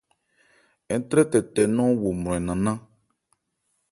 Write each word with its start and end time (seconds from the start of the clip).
Ńtɛ́trɛ 0.97 1.21
tɛɛ 1.53 1.63
nɔn 1.75 1.91
o 2.07 2.11
mwrɛn 2.21 2.43
nannán. 2.47 2.79